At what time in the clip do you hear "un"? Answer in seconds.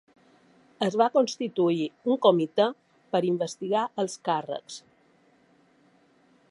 2.13-2.17